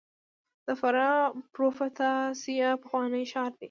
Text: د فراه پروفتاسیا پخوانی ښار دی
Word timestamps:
د 0.65 0.67
فراه 0.79 1.19
پروفتاسیا 1.53 2.69
پخوانی 2.81 3.23
ښار 3.31 3.51
دی 3.53 3.59